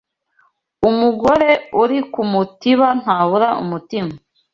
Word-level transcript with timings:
Umugore 0.89 1.49
uri 1.81 1.99
ku 2.11 2.21
mutiba 2.31 2.87
ntabura 3.01 3.49
umutima 3.63 4.11